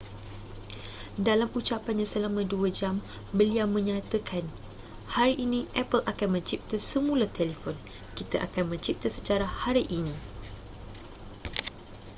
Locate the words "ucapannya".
1.59-2.05